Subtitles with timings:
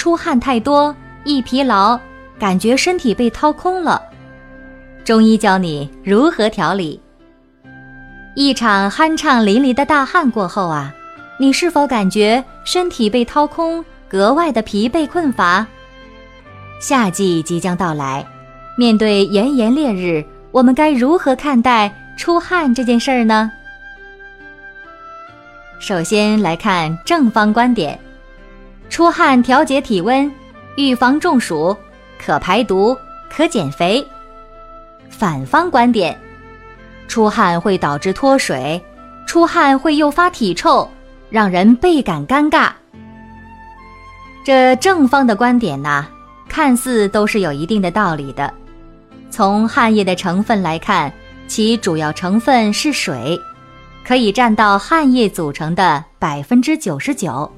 [0.00, 2.00] 出汗太多易疲劳，
[2.38, 4.02] 感觉身体被掏空了。
[5.04, 6.98] 中医教你如何调理。
[8.34, 10.90] 一场酣畅淋漓的大汗过后啊，
[11.38, 15.66] 你是否感觉身体被掏空，格外的疲惫困乏？
[16.80, 18.26] 夏季即将到来，
[18.78, 23.52] 面对炎炎烈日，我们该如何看待出汗这件事儿呢？
[25.78, 28.00] 首先来看正方观点：
[28.90, 30.30] 出汗调节体温，
[30.76, 31.74] 预防中暑，
[32.18, 32.94] 可排毒，
[33.30, 34.04] 可减肥。
[35.08, 36.18] 反方观点：
[37.06, 38.82] 出汗会导致脱水，
[39.26, 40.86] 出汗会诱发体臭，
[41.30, 42.70] 让人倍感尴尬。
[44.44, 46.06] 这正方的观点呢，
[46.48, 48.52] 看似都是有一定的道理的。
[49.30, 51.10] 从汗液的成分来看，
[51.46, 53.40] 其主要成分是水。
[54.04, 57.48] 可以占到汗液组成的百分之九十九，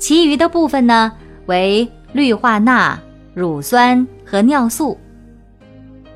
[0.00, 1.12] 其余的部分呢
[1.46, 2.98] 为氯化钠、
[3.34, 4.98] 乳酸和尿素。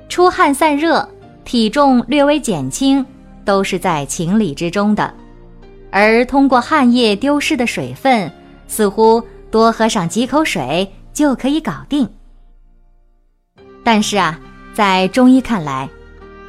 [0.09, 1.09] 出汗散热，
[1.45, 3.05] 体重略微减轻，
[3.45, 5.13] 都是在情理之中的。
[5.91, 8.31] 而通过汗液丢失的水分，
[8.67, 12.09] 似乎多喝上几口水就可以搞定。
[13.85, 14.41] 但是啊，
[14.73, 15.89] 在中医看来，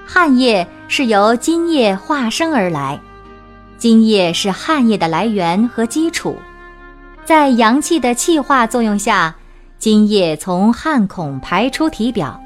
[0.05, 2.99] 汗液是由津液化生而来，
[3.77, 6.35] 津液是汗液的来源和基础，
[7.25, 9.35] 在阳气的气化作用下，
[9.79, 12.39] 津液从汗孔排出体表，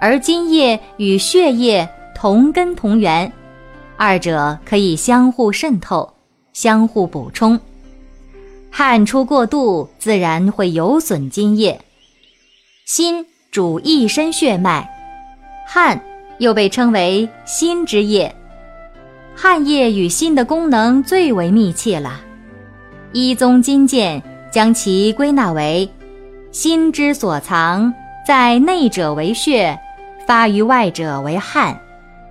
[0.00, 3.30] 而津液与血液同根同源，
[3.96, 6.14] 二者可以相互渗透、
[6.52, 7.58] 相互补充，
[8.70, 11.80] 汗出过度自然会有损津液。
[12.84, 14.88] 心主一身血脉，
[15.66, 16.00] 汗。
[16.38, 18.36] 又被称为心之液，
[19.34, 22.20] 汗液与心的功能最为密切了。
[23.12, 25.88] 一宗金鉴将其归纳为：
[26.50, 27.92] 心之所藏，
[28.26, 29.78] 在内者为血，
[30.26, 31.78] 发于外者为汗，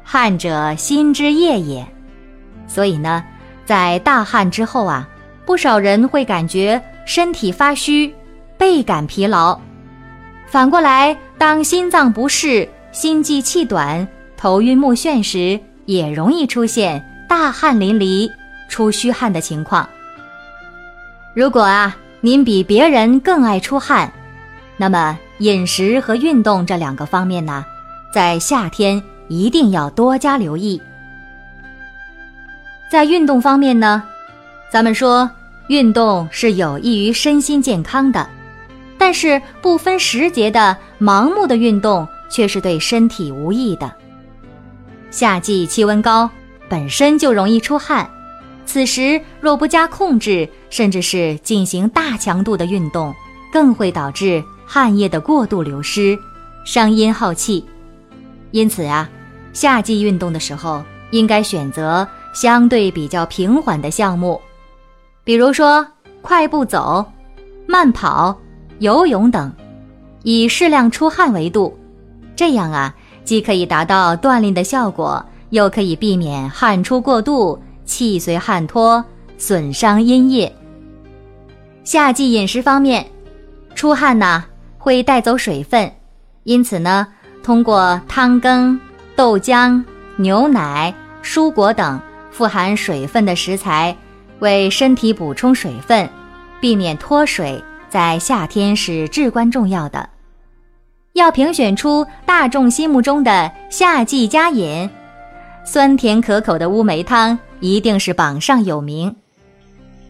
[0.03, 1.85] 汗者心之液也。
[2.67, 3.23] 所以呢，
[3.65, 5.07] 在大汗之后啊，
[5.45, 8.13] 不少人会感觉身体发虚，
[8.57, 9.59] 倍感疲劳。
[10.47, 12.67] 反过来，当心脏不适。
[12.91, 18.31] 心悸气短、头晕目眩时，也容易出现大汗淋漓、
[18.69, 19.85] 出虚汗的情况。
[21.35, 24.11] 如果啊，您比别人更爱出汗，
[24.77, 27.63] 那么饮食和运动这两个方面呢，
[28.11, 30.81] 在夏天一定要多加留意。
[32.89, 34.01] 在运动方面呢，
[34.71, 35.29] 咱们说
[35.67, 38.27] 运动是有益于身心健康的，
[38.97, 42.07] 但是不分时节的盲目的运动。
[42.27, 43.89] 却是对身体无益的。
[45.11, 46.29] 夏季气温高，
[46.67, 48.09] 本身就容易出汗，
[48.65, 53.13] 此时若不加控制，甚至是进行大强度的运动，
[53.51, 56.17] 更会导致汗液的过度流失，
[56.65, 57.63] 伤阴耗气。
[58.51, 59.09] 因此啊，
[59.53, 64.41] 夏季运动的时候，应该选择相对比较平缓的项目，
[65.23, 65.85] 比如说
[66.21, 67.05] 快步走、
[67.67, 68.37] 慢跑、
[68.79, 69.53] 游泳等，
[70.23, 71.77] 以适量出汗为度。
[72.35, 72.93] 这样啊，
[73.23, 79.03] 既可以达到锻炼的效果，又可以避免汗出过度、气随汗脱，
[79.37, 80.53] 损伤阴液。
[81.83, 83.05] 夏季饮食方面，
[83.75, 84.43] 出汗呢
[84.77, 85.91] 会带走水分，
[86.43, 87.07] 因此呢，
[87.43, 88.79] 通过汤羹、
[89.15, 89.83] 豆浆、
[90.17, 91.99] 牛奶、蔬果等
[92.31, 93.95] 富含水分的食材，
[94.39, 96.09] 为身体补充水分，
[96.59, 100.09] 避免脱水，在夏天是至关重要的。
[101.13, 104.89] 要评选出大众心目中的夏季佳饮，
[105.63, 109.15] 酸甜可口的乌梅汤一定是榜上有名。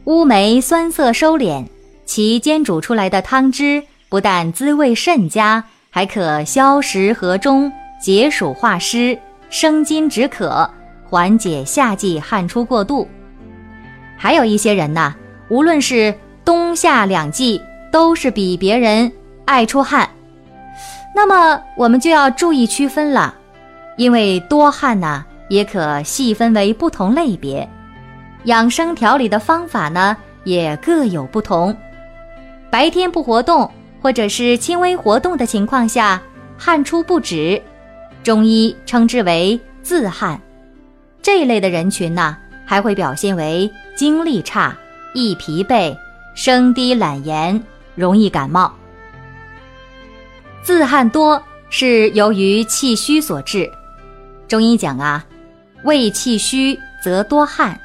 [0.05, 1.65] 乌梅酸涩收敛，
[2.05, 9.17] 其煎煮出来的汤汁不但滋味甚佳，还可消食和中、解暑化湿、
[9.49, 10.69] 生津止渴，
[11.09, 13.07] 缓解夏季汗出过度。
[14.17, 15.15] 还有一些人呐，
[15.49, 16.13] 无论是
[16.43, 17.61] 冬夏两季，
[17.91, 19.11] 都是比别人
[19.45, 20.09] 爱出汗。
[21.15, 23.33] 那么我们就要注意区分了，
[23.97, 27.67] 因为多汗呢也可细分为不同类别，
[28.45, 31.75] 养生调理的方法呢也各有不同。
[32.69, 33.69] 白天不活动
[34.01, 36.21] 或者是轻微活动的情况下，
[36.57, 37.61] 汗出不止，
[38.23, 40.39] 中医称之为自汗。
[41.21, 44.75] 这一类的人群呢，还会表现为精力差、
[45.13, 45.95] 易疲惫、
[46.35, 47.63] 声低懒言、
[47.95, 48.73] 容易感冒。
[50.61, 53.71] 自汗多是由于气虚所致。
[54.47, 55.25] 中医讲啊，
[55.85, 57.79] 胃气虚则多汗，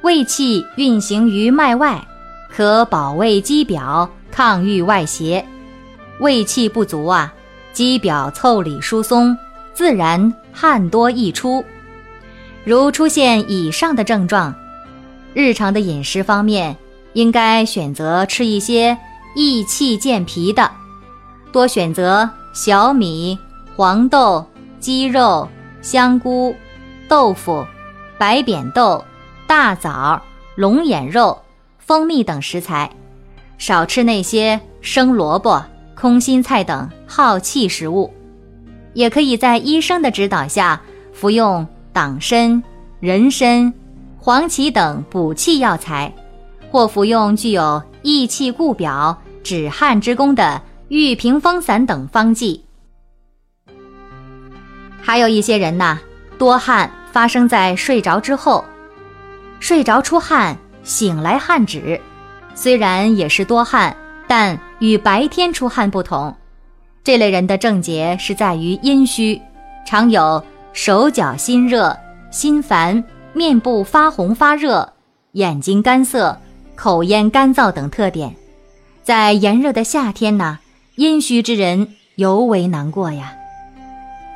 [0.00, 2.04] 胃气运行于脉外，
[2.48, 5.46] 可保卫肌表，抗御外邪。
[6.18, 7.32] 胃气不足啊，
[7.72, 9.38] 肌表腠理疏松，
[9.72, 11.64] 自然汗多易出。
[12.64, 14.52] 如出现以上的症状，
[15.32, 16.76] 日常的饮食方面
[17.12, 18.98] 应该选择吃一些
[19.36, 20.68] 益气健脾的，
[21.52, 23.38] 多选择小米、
[23.76, 24.44] 黄豆、
[24.80, 25.48] 鸡肉。
[25.82, 26.54] 香菇、
[27.10, 27.66] 豆腐、
[28.18, 29.04] 白扁豆、
[29.44, 30.22] 大枣、
[30.54, 31.36] 龙眼肉、
[31.80, 32.88] 蜂蜜等食材，
[33.58, 35.60] 少吃那些生萝卜、
[35.96, 38.14] 空心菜等耗气食物。
[38.94, 40.80] 也可以在医生的指导下
[41.12, 42.62] 服用党参、
[43.00, 43.74] 人参、
[44.16, 46.14] 黄芪等补气药材，
[46.70, 52.64] 或服用具有益气固表、止汗之功的玉屏风散等方剂。
[55.02, 55.98] 还有一些人呐，
[56.38, 58.64] 多汗发生在睡着之后，
[59.58, 62.00] 睡着出汗，醒来汗止，
[62.54, 63.96] 虽然也是多汗，
[64.26, 66.34] 但与白天出汗不同。
[67.02, 69.40] 这类人的症结是在于阴虚，
[69.86, 70.42] 常有
[70.72, 71.96] 手脚心热、
[72.30, 73.02] 心烦、
[73.32, 74.92] 面部发红发热、
[75.32, 76.38] 眼睛干涩、
[76.74, 78.34] 口咽干燥等特点。
[79.02, 80.58] 在炎热的夏天呢，
[80.96, 83.32] 阴虚之人尤为难过呀。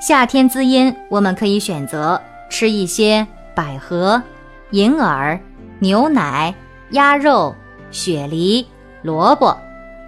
[0.00, 4.22] 夏天滋阴，我们可以选择吃一些百合、
[4.70, 5.38] 银耳、
[5.78, 6.54] 牛奶、
[6.90, 7.54] 鸭肉、
[7.90, 8.66] 雪梨、
[9.02, 9.56] 萝卜、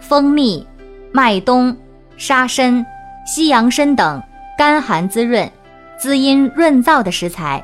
[0.01, 0.67] 蜂蜜、
[1.13, 1.77] 麦冬、
[2.17, 2.85] 沙参、
[3.27, 4.23] 西洋参等
[4.57, 5.51] 甘寒滋润、
[5.99, 7.63] 滋阴润燥的食材。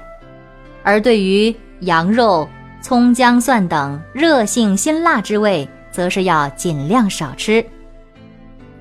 [0.82, 2.48] 而对于羊肉、
[2.80, 7.64] 葱姜蒜等热性辛辣之味，则是要尽量少吃。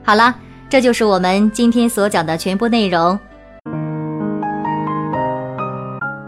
[0.03, 0.35] 好了，
[0.69, 3.19] 这就是我们今天所讲的全部内容。